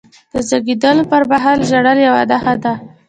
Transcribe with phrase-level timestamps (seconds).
[0.31, 2.73] د زیږېدلو پرمهال ژړل یوه نښه ده.